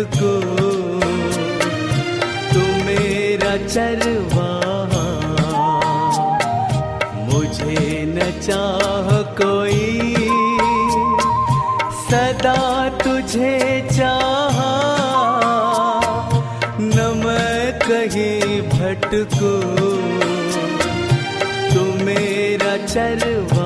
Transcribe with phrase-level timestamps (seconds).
[0.00, 0.40] भटको
[2.52, 4.50] तू मेरा चरवा
[7.28, 10.14] मुझे न चाह कोई।
[12.10, 14.56] सदा तुझे चाह।
[16.80, 19.52] न मैं कहीं भटको।
[21.74, 23.59] तू मेरा चरवाहा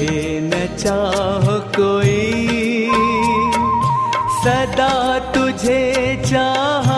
[0.00, 1.46] मुझे न चाह
[1.76, 2.90] कोई।
[4.44, 6.88] सदा तुझे चाह।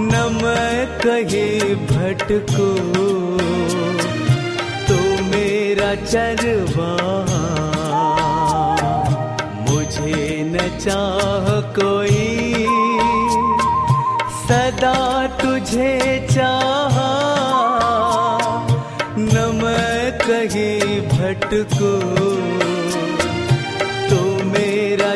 [0.00, 2.70] न मैं कहीं भटको।
[4.88, 7.44] तो मेरा चरवाहा
[9.70, 12.54] मुझे न चाह कोई।
[14.48, 16.97] सदा तुझे चाह।
[21.48, 21.92] भटको
[24.08, 25.14] तो मेरा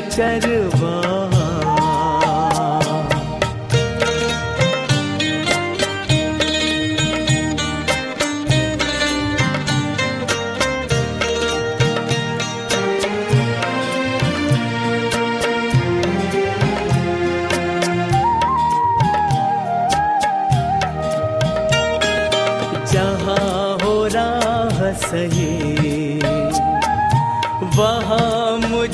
[24.14, 25.51] राह सही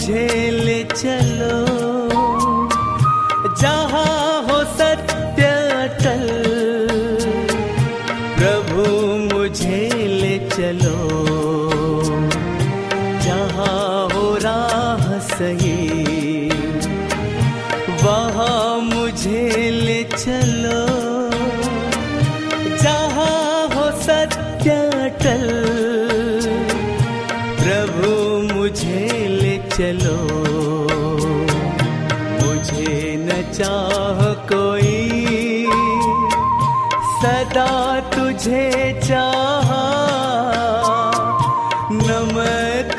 [0.08, 1.17] वहाँ मुझे ले चलो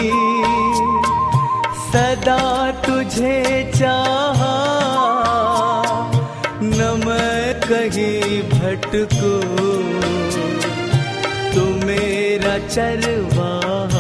[1.93, 4.61] सदा तुझे चाह।
[6.63, 9.41] न मैं कहीं भटको।
[11.53, 13.90] तू मेरा चरवाहा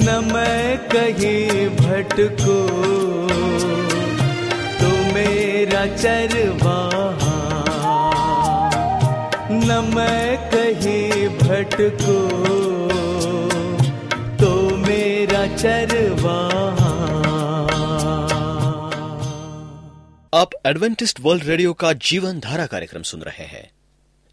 [0.00, 2.56] न मैं कहीं भटको।
[4.80, 7.36] तो मेरा चरवाहा
[9.52, 12.18] न मैं कहीं भटको।
[14.36, 16.90] तो मेरा चरवाहा
[20.34, 23.70] आप एडवेंटिस्ट वर्ल्ड रेडियो का जीवन धारा कार्यक्रम सुन रहे हैं।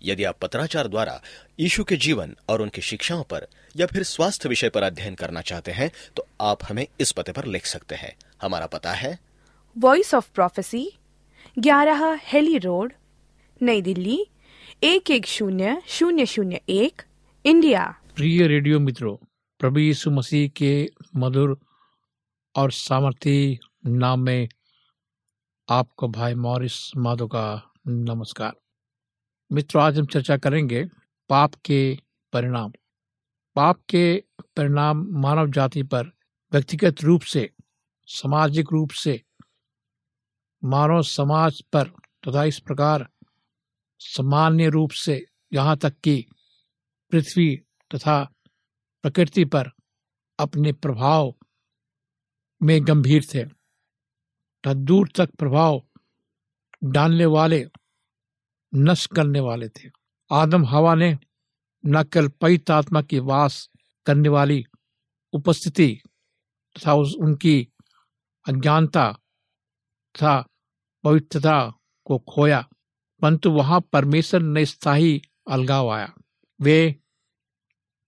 [0.03, 1.21] यदि आप पत्राचार द्वारा
[1.59, 5.71] यीशु के जीवन और उनकी शिक्षाओं पर या फिर स्वास्थ्य विषय पर अध्ययन करना चाहते
[5.71, 9.17] हैं तो आप हमें इस पते पर लिख सकते हैं। हमारा पता है।
[9.77, 10.89] वॉइस ऑफ़ प्रोफेसी
[11.59, 12.93] ग्यारह हेली रोड
[13.61, 14.25] नई दिल्ली
[14.83, 17.01] एक एक शून्य शून्य शून्य एक
[17.45, 17.85] इंडिया।
[18.15, 19.15] प्रिय रेडियो मित्रों
[19.59, 21.59] प्रभु यीशु मसीह के मधुर
[22.55, 24.47] और सामर्थी नाम में
[25.69, 28.53] आपको भाई मॉरिस माधो का नमस्कार।
[29.51, 30.85] मित्रों, आज हम चर्चा करेंगे
[31.29, 31.99] पाप के
[32.33, 32.71] परिणाम।
[33.55, 36.07] पाप के परिणाम मानव जाति पर
[36.51, 37.53] व्यक्तिगत रूप से,
[38.05, 39.23] सामाजिक रूप से,
[40.63, 43.09] मानव समाज पर तथा इस प्रकार
[43.99, 46.25] सामान्य रूप से यहाँ तक कि
[47.11, 47.55] पृथ्वी
[47.95, 48.23] तथा
[49.03, 49.71] प्रकृति पर
[50.39, 51.35] अपने प्रभाव
[52.63, 55.83] में गंभीर थे। तथा दूर तक प्रभाव
[56.83, 57.65] डालने वाले
[58.77, 59.89] नष्ट करने वाले थे।
[60.31, 61.17] आदम हवा ने
[61.83, 63.69] न केवल पवित्र आत्मा की वास
[64.05, 64.63] करने वाली
[65.33, 65.87] उपस्थिति
[66.75, 67.67] तथा उनकी
[68.45, 69.11] अज्ञानता
[70.15, 70.41] तथा
[71.03, 71.59] पवित्रता
[72.05, 72.61] को खोया,
[73.21, 76.13] परंतु वहाँ परमेश्वर ने स्थायी अलगाव आया।
[76.59, 76.95] वे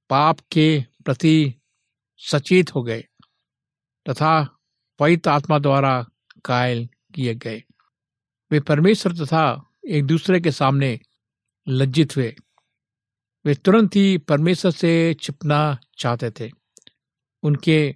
[0.09, 1.53] पाप के प्रति
[2.21, 3.01] सचेत हो गए
[4.05, 4.43] तथा
[4.99, 6.05] पवित्र आत्मा द्वारा
[6.45, 7.63] कायल किए गए।
[8.51, 10.99] वे परमेश्वर तथा एक दूसरे के सामने
[11.67, 12.35] लज्जित हुए।
[13.45, 16.51] वे तुरंत ही परमेश्वर से छिपना चाहते थे।
[17.43, 17.95] उनके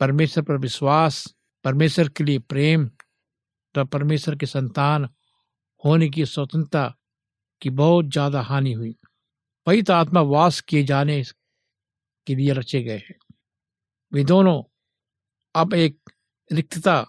[0.00, 1.34] परमेश्वर पर विश्वास,
[1.64, 5.08] परमेश्वर के लिए प्रेम, तथा परमेश्वर के संतान
[5.84, 6.96] होने की स्वतंत्रता
[7.62, 8.96] की बहुत ज़्यादा हानि हुई।
[9.66, 11.22] पवित्र आत्मा वास किए जाने
[12.26, 13.18] के लिए रचे गए हैं।
[14.12, 14.62] वे दोनों
[15.54, 15.98] अब एक
[16.52, 17.02] रिक्तता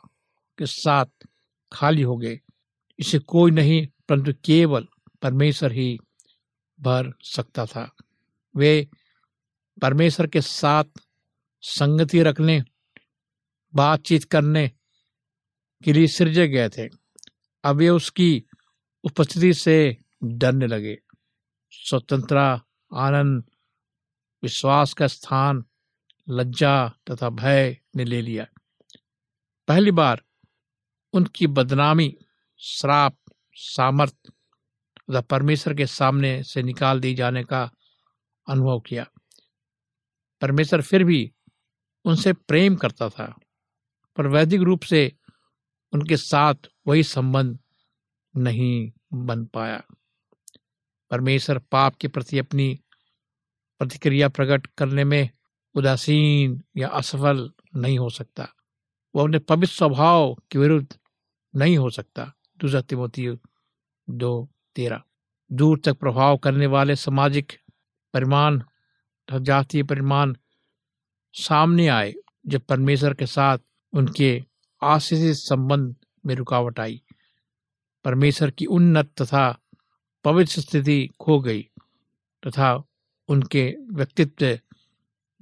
[0.58, 1.06] के साथ
[1.74, 2.40] खाली हो गए।
[3.04, 4.88] इसे कोई नहीं, परंतु केवल
[5.22, 6.00] परमेश्वर ही
[6.80, 7.96] भर सकता था।
[8.56, 8.88] वे
[9.82, 10.84] परमेश्वर के साथ
[11.62, 12.64] संगति रखने,
[13.76, 14.72] बातचीत करने
[15.84, 16.90] के लिए सृजे गए थे।
[17.64, 18.44] अब वे उसकी
[19.04, 21.00] उपस्थिति से डरने लगे।
[21.72, 23.44] स्वतंत्रता आनंद,
[24.44, 25.66] विश्वास का स्थान,
[26.30, 28.48] लज्जा तथा भय ने ले लिया।
[29.68, 30.24] पहली बार
[31.14, 32.18] उनकी बदनामी
[32.66, 33.18] श्राप,
[33.54, 34.16] सामर्थ
[35.12, 37.72] तथा परमेश्वर के सामने से निकाल दिए जाने का
[38.50, 39.06] अनुभव किया।
[40.42, 41.32] परमेश्वर फिर भी
[42.06, 43.36] उनसे प्रेम करता था,
[44.16, 45.12] पर वैदिक रूप से
[45.94, 46.56] उनके साथ
[46.88, 47.60] वही संबंध
[48.38, 49.84] नहीं बन पाया।
[51.12, 52.80] परमेश्वर पाप के प्रति अपनी
[53.80, 55.30] प्रतिक्रिया प्रकट करने में
[55.76, 58.48] उदासीन या असफल नहीं हो सकता।
[59.16, 61.00] वह अपने पवित्र स्वभाव के विरुद्ध
[61.56, 62.34] नहीं हो सकता।
[62.64, 63.38] दूसरा तिमोती
[64.10, 65.02] दो तेरह।
[65.52, 67.54] दूर तक प्रभाव करने वाले सामाजिक
[68.14, 68.64] परिमाण,
[69.34, 70.36] जातीय परिमाण
[71.34, 72.14] सामने आए,
[72.48, 73.58] जब परमेश्वर के साथ
[73.94, 74.46] उनके
[74.84, 75.96] आशीषित संबंध
[76.26, 77.04] में रुकावट आई।
[78.04, 79.60] परमेश्वर की उन्नत तथा
[80.24, 81.62] पवित्र स्थिति खो गई
[82.48, 82.84] तथा
[83.28, 84.60] उनके व्यक्तित्व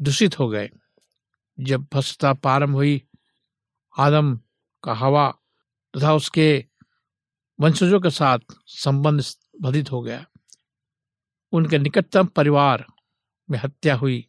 [0.02, 0.70] दूषित हो गए।
[1.60, 3.08] जब भ्रष्टता प्रारंभ हुई,
[3.98, 4.40] आदम
[4.84, 5.36] का हवा
[5.98, 6.66] तथा उसके
[7.62, 9.24] वंशजों के साथ संबंध
[9.62, 10.26] बाधित हो गया।
[11.52, 12.86] उनके निकटतम परिवार
[13.50, 14.28] में हत्या हुई।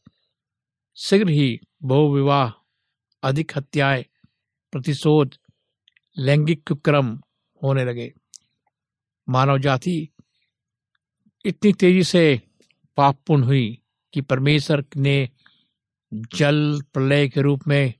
[0.96, 2.52] शीघ्र ही बहुविवाह,
[3.22, 4.04] अधिक हत्याएँ,
[4.72, 5.34] प्रतिशोध,
[6.18, 7.20] लैंगिक कुक्रम
[7.62, 8.14] होने लगे।
[9.28, 10.08] मानव जाति
[11.46, 12.42] इतनी तेज़ी से
[12.96, 13.82] पापपूर्ण हुई
[14.14, 15.30] कि परमेश्वर ने
[16.14, 17.94] जल प्रलय के रूप में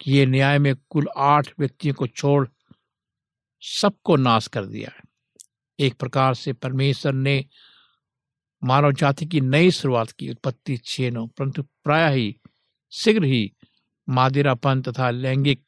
[0.00, 2.48] किए न्याय में कुल आठ व्यक्तियों को छोड़
[3.60, 5.02] सबको नाश कर दिया है।
[5.78, 7.44] एक प्रकार से परमेश्वर ने
[8.64, 12.40] मानव जाति की नई शुरुआत की, उत्पत्ति छह नौ परंतु प्राय ही,
[12.90, 13.52] शीघ्र ही
[14.08, 15.66] मादिरापन तथा लैंगिक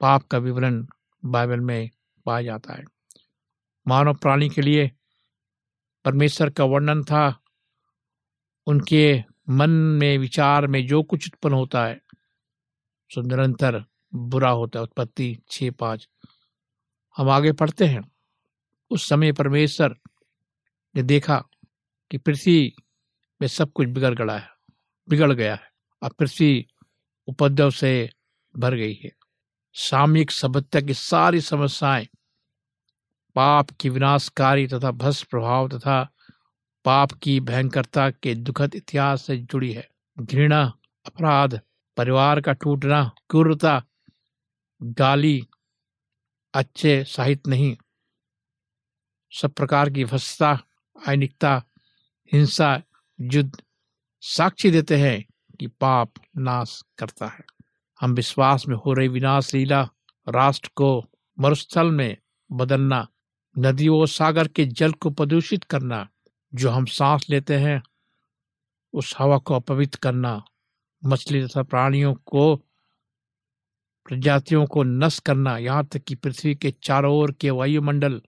[0.00, 0.86] पाप का विवरण
[1.24, 1.90] बाइबल में
[2.26, 2.84] पाया जाता है।
[3.88, 4.90] मानव प्राणी के लिए
[6.04, 7.42] परमेश्वर का वर्णन था,
[8.66, 12.00] उनके मन में, विचार में जो कुछ उत्पन्न होता है,
[13.10, 16.08] सो निरंतर बुरा होता है, उत्पत्ति छ पाँच।
[17.16, 18.12] हम आगे पढ़ते हैं।
[18.90, 19.96] उस समय परमेश्वर
[20.96, 21.44] ने देखा
[22.10, 22.76] कि पृथ्वी
[23.40, 24.48] में सब कुछ बिगड़ गया है,
[25.08, 26.66] बिगड़ गया है। और पृथ्वी
[27.28, 28.10] उपद्रव से
[28.58, 29.12] भर गई है।
[29.72, 32.08] सामयिक सभ्यता की सारी समस्याएँ,
[33.34, 36.10] पाप की विनाशकारी तथा भस्म प्रभाव तथा
[36.84, 40.72] पाप की भयंकरता के दुखद इतिहास से जुड़ी है। घृणा,
[41.06, 41.60] अपराध,
[41.96, 43.84] परिवार का टूटना, क्रूरता,
[44.82, 45.42] गाली
[46.54, 47.76] अच्छे साहित्य नहीं।
[49.30, 50.58] सब प्रकार की भ्रष्टता
[51.06, 51.62] अनिकता
[52.32, 52.82] हिंसा,
[53.20, 53.62] युद्ध
[54.20, 55.26] साक्षी देते हैं
[55.60, 57.44] कि पाप नाश करता है।
[58.00, 59.88] हम विश्वास में हो रही विनाश लीला
[60.28, 61.04] राष्ट्र को
[61.38, 62.16] मरुस्थल में
[62.52, 63.08] बदलना,
[63.58, 66.08] नदियों सागर के जल को प्रदूषित करना,
[66.54, 67.82] जो हम सांस लेते हैं,
[68.92, 70.44] उस हवा को अपवित्र करना,
[71.04, 72.64] मछली तथा प्राणियों को
[74.06, 78.20] प्रजातियों को नष्ट करना, यहाँ तक कि पृथ्वी के चारों ओर के वायुमंडल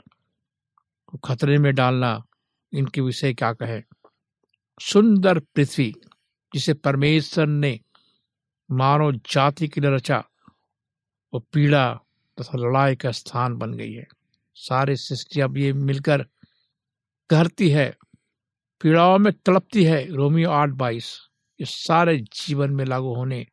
[1.07, 2.23] को खतरे में डालना,
[2.73, 3.83] इनके विषय क्या कहे?
[4.81, 5.95] सुंदर पृथ्वी,
[6.55, 7.81] जिसे परमेश्वर ने
[8.71, 10.25] मानव जाति के लिए रचा,
[11.33, 11.93] वो पीड़ा
[12.39, 14.07] तथा लड़ाई का स्थान बन गई है।
[14.57, 16.23] सारी सृष्टि अब ये मिलकर
[17.31, 17.97] कहती है,
[18.81, 21.19] पीड़ाओं में तड़पती है। रोमियो आठ बाईस,
[21.61, 23.47] ये सारे जीवन में लागू होने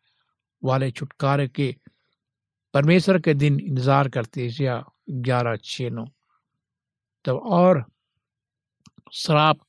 [0.63, 1.75] वाले छुटकारे के
[2.73, 4.81] परमेश्वर के दिन इंतज़ार करते हैं
[5.23, 6.05] ग्यारह छः नौ।
[7.25, 7.83] तब और
[9.13, 9.59] श्राप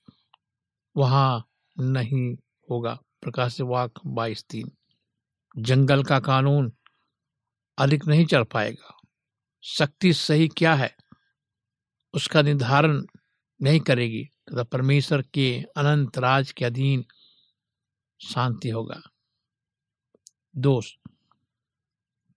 [0.96, 1.44] वहाँ
[1.76, 2.34] नहीं
[2.68, 4.70] होगा। प्रकाश वाक बाईस, तीन।
[5.56, 6.73] जंगल का कानून
[7.78, 8.96] अधिक नहीं चल पाएगा।
[9.64, 10.94] शक्ति सही क्या है?
[12.14, 13.02] उसका निर्धारण
[13.61, 17.04] नहीं करेगी, तथा परमेश्वर के अनंत राज के अधीन
[18.20, 19.00] शांति होगा।
[20.54, 20.92] दोष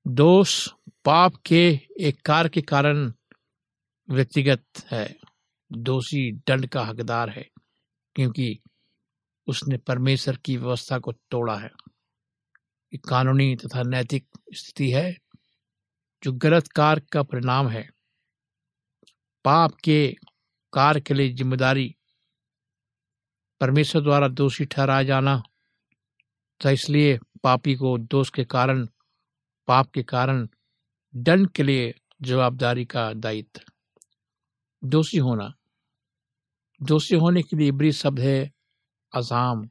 [0.08, 0.68] दोष
[1.06, 1.60] पाप के
[2.00, 3.12] एक कार्य के कारण
[4.10, 5.16] व्यक्तिगत है।
[5.72, 7.46] दोषी दंड का हकदार है,
[8.16, 8.60] क्योंकि
[9.48, 11.72] उसने परमेश्वर की व्यवस्था को तोड़ा है।
[12.94, 15.16] एक कानूनी तथा नैतिक स्थिति है,
[16.24, 17.88] जो गलत कार्य का परिणाम है।
[19.46, 20.16] पाप के
[20.74, 21.96] कार्य के लिए ज़िम्मेदारी
[23.62, 25.42] परमेश्वर द्वारा दोषी ठहराया जाना
[26.62, 28.88] तो इसलिए पापी को दोष के कारण
[29.68, 30.48] पाप के कारण
[31.16, 33.62] दंड के लिए जवाबदारी का दायित्व।
[34.84, 35.54] दोषी होना।
[36.82, 38.52] दोषी होने के लिए इब्री शब्द है
[39.16, 39.70] अजाम।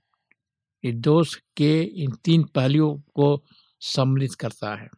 [0.84, 3.44] ये दोष के इन तीन पहलुओं को
[3.80, 4.88] सम्मिलित करता है।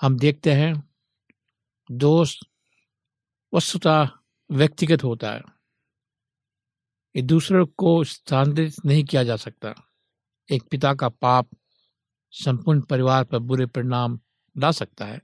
[0.00, 0.94] हम देखते हैं,
[1.90, 2.36] दोष
[3.54, 4.08] वस्तुतः
[4.50, 5.42] व्यक्तिगत होता है।
[7.16, 9.74] ये दूसरों को स्थानांतरित नहीं किया जा सकता।
[10.50, 11.48] एक पिता का पाप
[12.32, 14.18] संपूर्ण परिवार पर बुरे परिणाम
[14.56, 15.20] ला सकता है।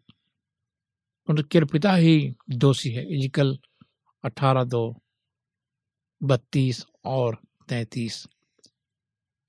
[1.28, 3.58] केवल पिता ही दोषी है। इजिकल
[4.24, 5.02] अठारह, दो,
[6.22, 7.38] बत्तीस और
[7.68, 8.26] तैतीस।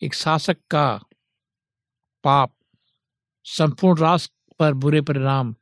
[0.02, 1.00] एक शासक का
[2.24, 2.56] पाप
[3.46, 5.56] संपूर्ण राष्ट्र पर बुरे परिणाम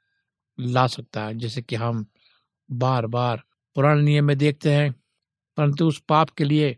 [0.60, 2.06] ला सकता है, जैसे कि हम
[2.72, 3.44] बार बार
[3.75, 4.92] पुराने नियम में देखते हैं,
[5.58, 6.77] परंतु उस पाप के लिए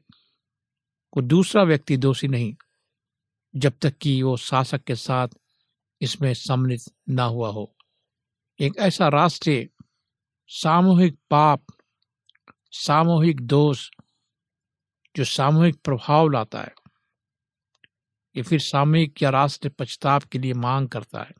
[1.11, 2.55] कोई दूसरा व्यक्ति दोषी नहीं।
[3.55, 5.27] जब तक कि वो शासक के साथ
[6.01, 7.75] इसमें सम्मिलित ना हुआ हो।
[8.59, 9.67] एक ऐसा राष्ट्र
[10.47, 11.65] सामूहिक पाप,
[12.71, 13.89] सामूहिक दोष,
[15.15, 16.73] जो सामूहिक प्रभाव लाता है,
[18.35, 21.33] ये फिर सामूहिक या राष्ट्र पछताव के लिए मांग करता है।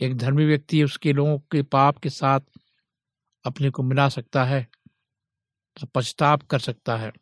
[0.00, 2.40] एक धर्मी व्यक्ति उसके लोगों के पाप के साथ
[3.44, 4.66] अपने को मिला सकता है
[5.76, 7.12] तो पछताव कर सकता है।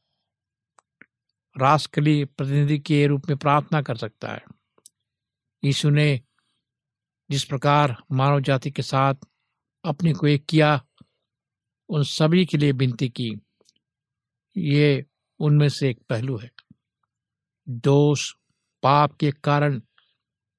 [1.61, 4.45] राष्ट्र के लिए प्रतिनिधि के रूप में प्रार्थना कर सकता है।
[5.65, 6.21] यीशु ने
[7.31, 9.15] जिस प्रकार मानव जाति के साथ
[9.85, 10.87] अपने को एक किया,
[11.89, 13.41] उन सभी के लिए विनती की।
[14.57, 15.07] ये
[15.39, 16.51] उनमें से एक पहलू है।
[17.69, 18.33] दोष
[18.83, 19.81] पाप के कारण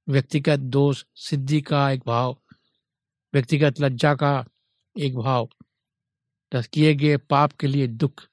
[0.10, 2.42] व्यक्तिगत दोष सिद्धि का एक भाव,
[3.34, 4.46] व्यक्तिगत लज्जा का
[5.00, 5.50] एक भाव
[6.56, 8.28] किए गए पाप के लिए दुख,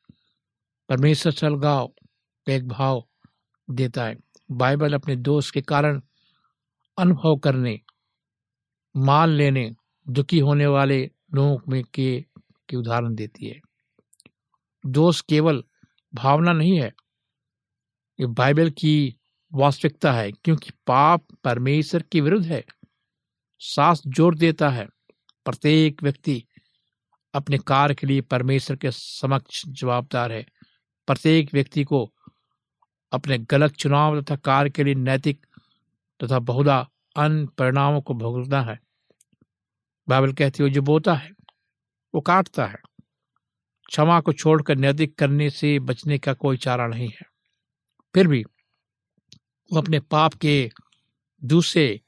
[0.88, 1.94] परमेश्वर सलगाव
[2.46, 3.02] का एक भाव
[3.68, 4.16] देता है।
[4.50, 6.00] बाइबल अपने दोष के कारण
[6.98, 7.80] अनुभव करने
[8.94, 9.70] मान लेने
[10.06, 11.02] दुखी होने वाले
[11.34, 12.20] लोगों में के,
[12.68, 13.60] के उदाहरण देती है।
[14.84, 15.62] दोष केवल
[16.14, 16.92] भावना नहीं है
[18.18, 19.16] ये बाइबल की
[19.52, 22.62] वास्तविकता है क्योंकि पाप परमेश्वर के विरुद्ध है।
[23.60, 24.86] सास ज़ोर देता है
[25.46, 26.42] प्रत्येक व्यक्ति
[27.34, 30.44] अपने कार्य के लिए परमेश्वर के समक्ष जवाबदार है।
[31.08, 32.04] प्रत्येक व्यक्ति को
[33.12, 35.46] अपने गलत चुनाव तथा कार्य के लिए नैतिक
[36.24, 38.80] तथा बहुधा अन्य परिणामों को भुगतना है।
[40.08, 41.30] बाइबल कहती है जो बोता है,
[42.14, 42.76] वो काटता है।
[43.86, 47.22] क्षमा को छोड़कर नैतिक करने से बचने का कोई चारा नहीं है।
[48.14, 48.44] फिर भी
[49.72, 50.70] वो अपने पाप के
[51.44, 52.00] दूसरे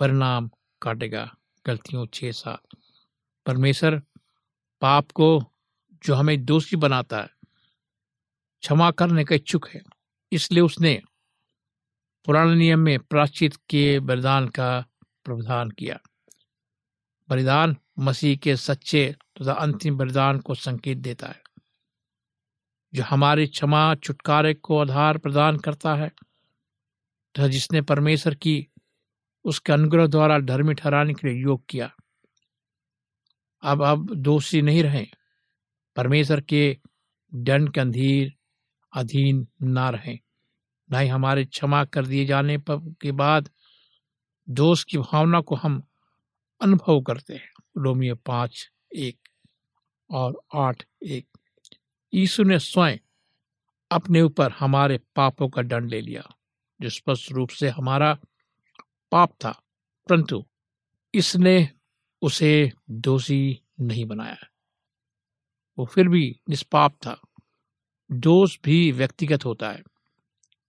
[0.00, 0.50] परिणाम
[0.82, 1.36] काटेगा।
[1.66, 2.60] गलतियों छह सात।
[3.46, 4.02] परमेश्वर
[4.80, 5.52] पाप को
[6.04, 7.28] जो हमें दोषी बनाता है,
[8.60, 9.95] क्षमा करने का इच्छुक है।
[10.32, 11.00] इसलिए उसने
[12.26, 14.84] पुराने नियम में प्राचित के बलिदान का
[15.24, 15.98] प्रावधान किया।
[17.28, 21.42] बलिदान मसीह के सच्चे तथा अंतिम बलिदान को संकेत देता है,
[22.94, 26.08] जो हमारी क्षमा छुटकारे को आधार प्रदान करता है,
[27.34, 28.66] तथा जिसने परमेश्वर की
[29.44, 31.90] उसके अनुग्रह द्वारा धर्मी ठहराने के लिए योग किया।
[33.62, 35.06] अब अब दोषी नहीं रहे।
[35.96, 36.78] परमेश्वर के
[37.34, 38.34] दंड के अंधीर
[38.96, 40.18] अधीन ना रहे,
[40.92, 43.50] न ही हमारे क्षमा कर दिए जाने पर के बाद
[44.48, 45.82] दोष की भावना को हम
[46.60, 49.28] अनुभव करते हैं। रोमियो पाँच, एक
[50.10, 51.28] और आठ, एक।
[52.14, 52.98] यीशु ने स्वयं
[53.90, 56.36] अपने ऊपर हमारे पापों का दंड ले लिया,
[56.80, 58.18] जो स्पष्ट रूप से हमारा
[59.12, 59.62] पाप था,
[60.08, 60.46] परंतु
[61.14, 61.70] इसने
[62.22, 64.36] उसे दोषी नहीं बनाया।
[65.78, 67.20] वो फिर भी निष्पाप था।
[68.10, 69.82] दोष भी व्यक्तिगत होता है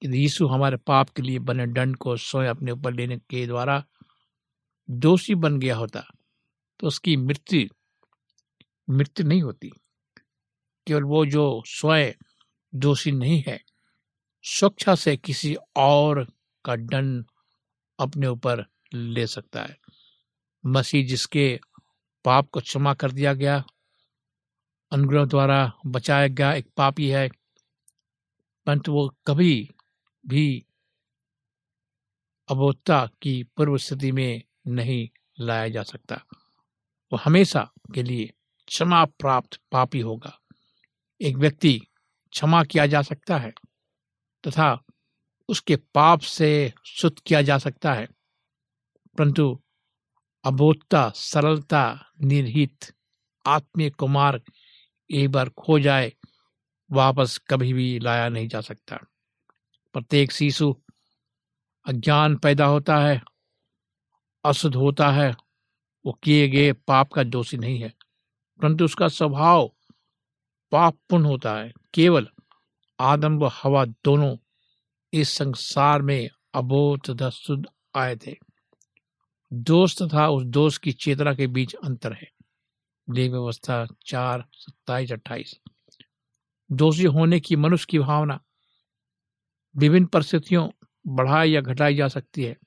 [0.04, 3.84] यदि यीशु हमारे पाप के लिए बने दंड को स्वयं अपने ऊपर लेने के द्वारा
[4.90, 6.04] दोषी बन गया होता
[6.80, 7.68] तो उसकी मृत्यु
[8.90, 9.72] मृत्यु नहीं होती।
[10.88, 12.14] केवल वो जो स्वयं
[12.76, 13.60] दोषी नहीं है
[14.44, 16.24] स्वच्छा से किसी और
[16.66, 17.26] का दंड
[18.00, 19.78] अपने ऊपर ले सकता है।
[20.66, 21.60] मसीह जिसके
[22.26, 23.64] पाप को क्षमा कर दिया गया
[24.92, 27.28] अनुग्रह द्वारा बचाया गया एक पापी है,
[28.68, 29.70] परंतु वो कभी
[30.26, 30.66] भी
[32.50, 35.08] अबोधता की पूर्व स्थिति में नहीं
[35.40, 36.22] लाया जा सकता।
[37.12, 38.34] वो हमेशा के लिए
[38.68, 40.38] क्षमा प्राप्त पापी होगा।
[41.22, 41.80] एक व्यक्ति
[42.34, 43.52] क्षमा किया जा सकता है
[44.44, 44.78] तथा
[45.50, 48.08] उसके पाप से शुद्ध किया जा सकता है,
[49.18, 49.60] परंतु
[50.44, 52.94] अबोधता सरलता, निर्हित
[53.46, 54.42] आत्मीय कुमार
[55.12, 56.14] एक बार खो जाए,
[56.92, 58.96] वापस कभी भी लाया नहीं जा सकता।
[59.94, 60.76] प्रत्येक शिशु
[61.86, 63.22] अज्ञान पैदा होता है,
[64.46, 65.36] अशुद्ध होता है,
[66.06, 67.94] वो किए गए पाप का दोषी नहीं है,
[68.60, 72.28] परंतु उसका स्वभाव पाप पापपूर्ण होता है। केवल
[73.00, 74.38] आदम व हवा दोनों
[75.14, 77.66] इस संसार में अबोध शुद्ध
[77.96, 78.36] आए थे।
[79.54, 82.37] दोष तथा उस दोष की चेतना के बीच अंतर है।
[83.10, 85.60] ले व्यवस्था, चार, सत्ताईस, अट्ठाईस।
[86.72, 88.44] दोषी होने की मनुष्य की भावना
[89.78, 90.70] विभिन्न परिस्थितियों,
[91.08, 92.58] बढ़ाई या घटाई जा सकती है।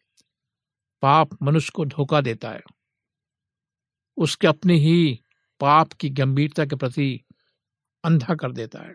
[1.02, 2.62] पाप मनुष्य को धोखा देता है।
[4.16, 5.24] उसके अपने ही
[5.60, 7.24] पाप की गंभीरता के प्रति
[8.04, 8.94] अंधा कर देता है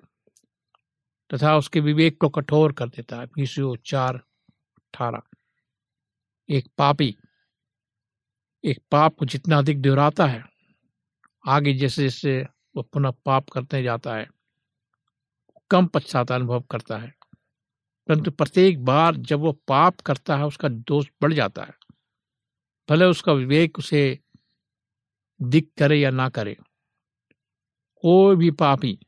[1.34, 4.16] तथा उसके विवेक को कठोर कर देता है। पीसीओ चार,
[4.78, 5.22] अठारह।
[6.50, 7.18] एक पापी,
[8.64, 10.55] एक पाप को जितना अधिक दोहराता है
[11.48, 12.42] आगे जैसे जैसे
[12.76, 14.28] वो पुनः पाप करते जाता है,
[15.72, 17.14] कम पश्चात अनुभव करता है।
[18.08, 21.74] परंतु प्रत्येक बार जब वो पाप करता है, उसका दोष बढ़ जाता है।
[22.90, 24.20] भले उसका विवेक उसे
[25.42, 26.58] दिख करे या ना करे,
[28.02, 29.00] कोई भी पापी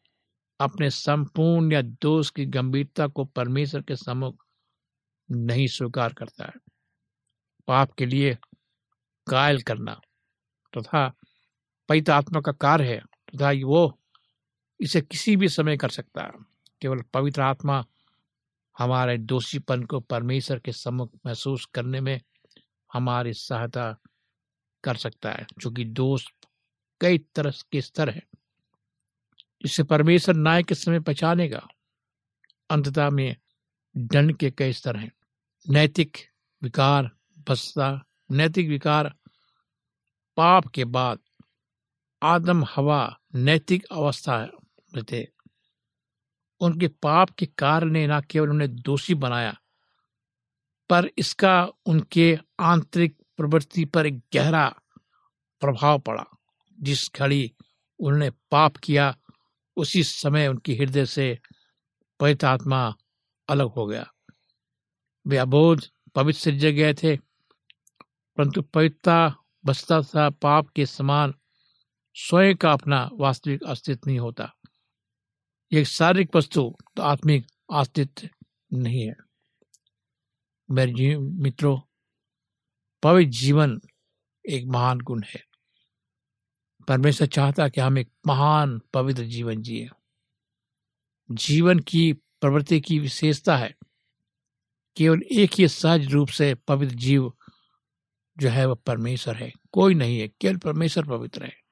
[0.59, 4.45] अपने संपूर्ण या दोष की गंभीरता को परमेश्वर के सम्मुख
[5.31, 6.53] नहीं स्वीकार करता है।
[7.67, 8.37] पाप के लिए
[9.29, 9.93] कायल करना
[10.73, 11.26] तथा तो
[11.89, 13.99] पवित्र आत्मा का कार्य है। तथा तो वो
[14.79, 16.31] इसे किसी भी समय कर सकता है।
[16.81, 17.85] केवल पवित्र आत्मा
[18.77, 22.21] हमारे दोषीपन को परमेश्वर के सम्मुख महसूस करने में
[22.93, 23.97] हमारी सहायता
[24.83, 26.27] कर सकता है क्योंकि दोष
[27.01, 28.23] कई तरह के स्तर है।
[29.65, 31.67] इसे परमेश्वर न्याय के समय पहचानेगा।
[32.69, 33.35] अंततः में
[33.97, 35.11] दंड के कई स्तर हैं।
[35.69, 36.17] नैतिक
[36.63, 37.11] विकार,
[37.49, 39.13] भस्ता, नैतिक विकार,
[40.37, 41.19] पाप के बाद
[42.21, 44.37] आदम हवा नैतिक अवस्था
[44.95, 45.25] में थे।
[46.61, 49.55] उनके पाप के कारण ने न केवल उन्हें दोषी बनाया,
[50.89, 54.67] पर इसका उनके आंतरिक प्रवृत्ति पर एक गहरा
[55.61, 56.25] प्रभाव पड़ा।
[56.79, 57.53] जिस घड़ी
[57.99, 59.15] उन्होंने पाप किया,
[59.77, 61.39] उसी समय उनकी हृदय से
[62.19, 62.95] पवित्र आत्मा
[63.49, 64.05] अलग हो गया।
[65.27, 65.83] वे अबोध
[66.15, 67.15] पवित्र सज्जे गए थे,
[68.37, 71.33] परंतु पवित्रता बसता था पाप के समान
[72.19, 74.53] स्वयं का अपना वास्तविक अस्तित्व नहीं होता।
[75.73, 78.29] एक शारीरिक वस्तु तो आत्मिक अस्तित्व
[78.73, 79.15] नहीं है।
[80.71, 81.79] मेरे मित्रों
[83.03, 83.81] पवित्र जीवन
[84.49, 85.43] एक महान गुण है।
[86.87, 89.89] परमेश्वर चाहता कि हम एक महान पवित्र जीवन जिए।
[91.31, 93.75] जीवन की प्रवृत्ति की विशेषता है।
[94.95, 97.33] केवल एक ही सहज रूप से पवित्र जीव
[98.37, 101.66] जो है, वह परमेश्वर है। कोई नहीं है, केवल परमेश्वर पवित्र है।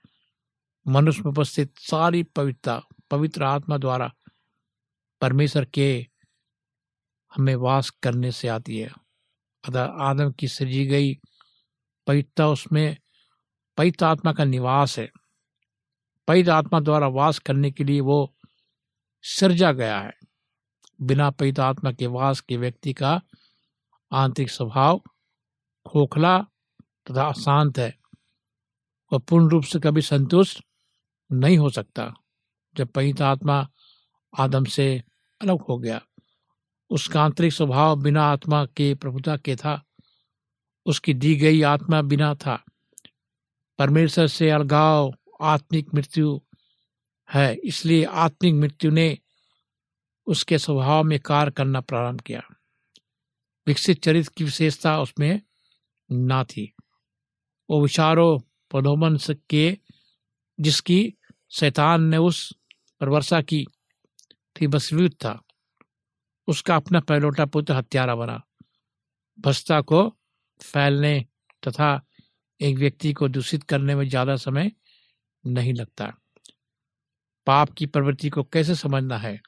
[0.87, 4.13] मनुष्य में उपस्थित सारी पवित्रता, पवित्र आत्मा द्वारा
[5.21, 6.07] परमेश्वर के
[7.35, 8.89] हमें वास करने से आती है।
[9.67, 11.15] अतः आदम की सृजी गई
[12.07, 12.97] पवित्रता, उसमें
[13.77, 15.11] पवित्र आत्मा का निवास है।
[16.27, 18.35] पवित्र आत्मा द्वारा वास करने के लिए वो
[19.21, 20.13] सृजा गया है।
[21.01, 23.21] बिना पवित्र आत्मा के वास के व्यक्ति का
[24.11, 24.99] आंतरिक स्वभाव
[25.87, 26.39] खोखला
[26.79, 27.97] तथा अशांत है।
[29.13, 30.65] वह पूर्ण रूप से कभी संतुष्ट
[31.31, 32.13] नहीं हो सकता,
[32.75, 33.69] जब पवित्र आत्मा
[34.39, 35.03] आदम से
[35.41, 36.01] अलग हो गया।
[36.89, 39.85] उसका आंतरिक स्वभाव बिना आत्मा के प्रभुता के था।
[40.85, 42.63] उसकी दी गई आत्मा बिना था।
[43.79, 46.41] परमेश्वर से अलगाव, आत्मिक मृत्यु
[47.33, 49.19] है, इसलिए आत्मिक मृत्यु ने
[50.27, 52.41] उसके स्वभाव में कार्य करना प्रारंभ किया।
[53.67, 55.41] विकसित चरित्र की विशेषता उसमें
[56.11, 56.75] ना थी।
[57.69, 59.17] वो विचारों, प्रलोभन
[59.49, 59.77] के
[60.59, 61.13] जिसकी
[61.51, 62.53] शैतान ने उस
[63.01, 63.65] पर वर्षा की
[64.55, 65.41] थी, बस विरुद्ध था।
[66.47, 68.41] उसका अपना पहलोटा पुत्र हत्यारा बना।
[69.39, 70.17] भस्ता को
[70.63, 71.25] फैलने
[71.67, 72.05] तथा
[72.61, 74.71] एक व्यक्ति को दूषित करने में ज़्यादा समय
[75.45, 76.13] नहीं लगता।
[77.47, 79.39] पाप की प्रवृत्ति को कैसे समझना है?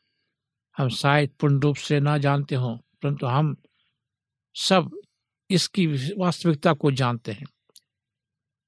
[0.77, 3.55] हम शायद पूर्ण रूप से ना जानते हों, परंतु हम
[4.55, 4.89] सब
[5.49, 7.45] इसकी वास्तविकता को जानते हैं।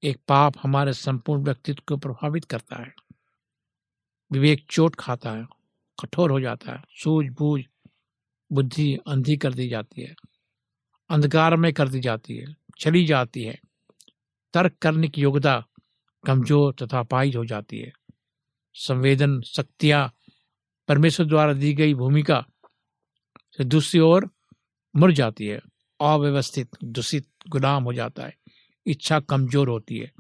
[0.04, 2.94] एक पाप हमारे संपूर्ण व्यक्तित्व को प्रभावित करता है।
[4.32, 5.46] विवेक चोट खाता है,
[6.00, 7.62] कठोर हो जाता है, सूझबूझ
[8.52, 10.14] बुद्धि अंधी कर दी जाती है,
[11.10, 13.58] अंधकार में कर दी जाती है, चली जाती है।
[14.54, 15.64] तर्क करने की योग्यता
[16.24, 17.92] कमज़ोर तथा पाई हो जाती है।
[18.76, 20.12] संवेदन शक्तियाँ
[20.90, 22.46] परमेश्वर द्वारा दी गई भूमिका
[23.58, 24.30] से दूसरी ओर
[24.96, 25.60] मुड़ जाती है।
[26.00, 28.39] अव्यवस्थित, दूषित गुलाम हो जाता है।
[28.90, 30.12] इच्छा कमज़ोर होती है,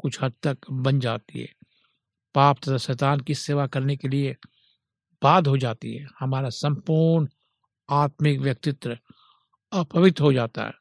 [0.00, 1.48] कुछ हद तक बन जाती है।
[2.34, 4.36] पाप तथा शैतान की सेवा करने के लिए
[5.22, 7.28] बाद हो जाती है, हमारा संपूर्ण
[7.88, 8.96] आत्मिक व्यक्तित्व
[9.72, 10.72] अपवित्र हो जाता है,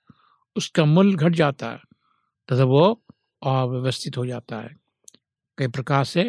[0.56, 1.80] उसका मूल्य घट जाता है
[2.50, 2.84] तथा वो
[3.42, 4.76] अव्यवस्थित हो जाता है।
[5.58, 6.24] कई प्रकार से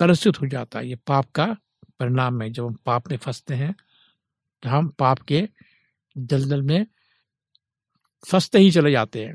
[0.00, 1.46] कलुषित हो जाता है, ये पाप का
[2.00, 3.74] परिणाम है। जब हम पाप में फंसते हैं
[4.62, 5.48] तो हम पाप के
[6.16, 6.86] दलदल में
[8.24, 9.34] फंसते ही चले जाते हैं।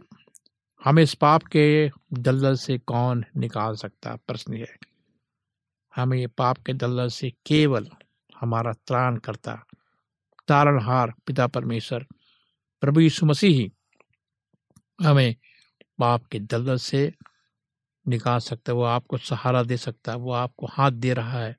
[0.84, 4.16] हमें इस पाप के दलदल से कौन निकाल सकता?
[4.16, 4.78] प्रश्न है।
[5.96, 7.88] हमें ये पाप के दलदल से केवल
[8.42, 9.64] हमारा त्राण करता
[10.48, 12.06] तारणहार पिता परमेश्वर,
[12.82, 13.72] प्रभु यीशु मसीह ही
[15.04, 15.36] हमें
[16.00, 17.14] पाप के दलदल से
[18.08, 21.56] निकाल सकता है। वो आपको सहारा दे सकता है। वो आपको हाथ दे रहा है।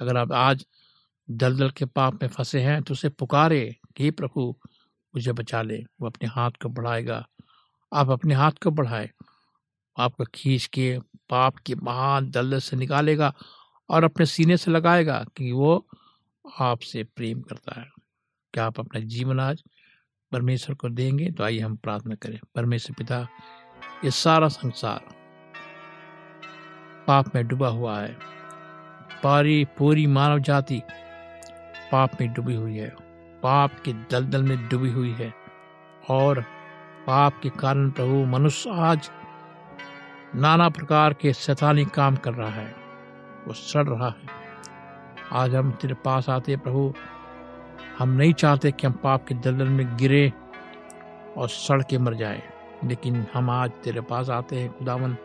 [0.00, 0.66] अगर आप आज
[1.30, 4.56] दलदल के पाप में फंसे हैं तो उसे पुकारे कि प्रभु,
[5.14, 7.26] मुझे बचा ले। वो अपने हाथ को बढ़ाएगा।
[7.92, 9.10] आप अपने हाथ को बढ़ाए,
[9.98, 10.98] आपको खींच के,
[11.30, 13.34] पाप के महान दलदल से निकालेगा
[13.90, 15.86] और अपने सीने से लगाएगा कि वो
[16.60, 17.90] आपसे प्रेम करता है।
[18.54, 19.62] क्या आप अपना जीवन आज
[20.32, 21.30] परमेश्वर को देंगे?
[21.30, 23.28] तो आइए हम प्रार्थना करें। परमेश्वर पिता,
[24.04, 25.00] ये सारा संसार
[27.06, 28.16] पाप में डूबा हुआ है।
[29.22, 30.82] पारी, पूरी मानव जाति
[31.92, 32.96] पाप में डूबी हुई है।
[33.42, 35.34] पाप के दलदल में डूबी हुई है
[36.10, 36.61] और
[37.06, 39.10] पाप के कारण प्रभु मनुष्य आज
[40.34, 42.76] नाना प्रकार के शैतानी काम कर रहा है।
[43.48, 44.28] वो सड़ रहा है।
[45.32, 46.94] आज हम तेरे पास आते प्रभु।
[47.98, 50.32] हम नहीं चाहते कि हम पाप के दलदल में गिरे
[51.36, 52.42] और सड़ के मर जाए,
[52.84, 55.16] लेकिन हम आज तेरे पास आते हैं खुदावन।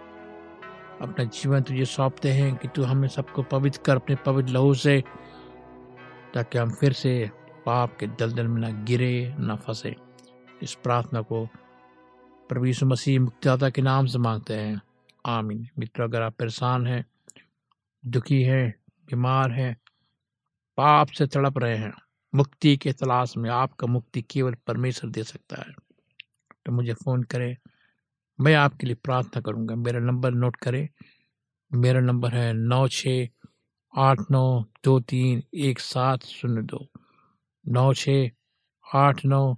[1.01, 5.03] अपना जीवन तुझे सौंपते हैं कि तू हमें सबको पवित्र कर अपने पवित्र लहू से,
[6.33, 7.31] ताकि हम फिर से
[7.65, 9.95] पाप के दलदल में ना गिरे, ना फंसे।
[10.63, 11.47] इस प्रार्थना को
[12.49, 14.81] प्रभु मसीह मुक्तिदाता के नाम से मांगते हैं।
[15.25, 17.05] आमीन। मित्र, अगर आप परेशान हैं,
[18.05, 19.77] दुखी हैं, बीमार हैं,
[20.77, 21.93] पाप से तड़प रहे हैं,
[22.35, 25.73] मुक्ति के तलाश में आपका मुक्ति केवल परमेश्वर दे सकता है।
[26.65, 27.57] तो मुझे फ़ोन करें।
[28.41, 30.89] मैं आपके लिए प्रार्थना करूँगा। मेरा नंबर नोट करें।
[31.73, 33.07] मेरा नंबर है नौ छ
[33.97, 36.87] आठ नौ दो तीन एक सात शून्य दो।
[37.67, 38.09] नौ छ
[38.95, 39.55] आठ नौ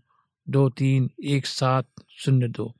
[0.49, 2.78] दो तीन एक सात शून्य दो।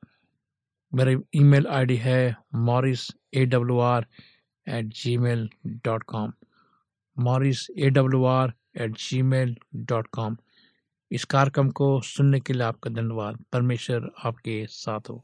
[0.92, 4.06] मेरा ईमेल आईडी है Morris A W R
[4.68, 4.86] at
[5.18, 5.50] Gmail
[5.86, 6.32] dot com.
[7.18, 10.38] Morris A W R at Gmail dot com.
[11.12, 15.24] इस कार्यक्रम को सुनने के लिए आपका धन्यवाद। परमेश्वर आपके साथ हो।